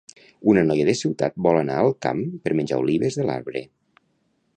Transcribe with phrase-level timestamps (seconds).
[0.51, 3.63] Una noia de ciutat vol anar al camp per menjar olives del arbre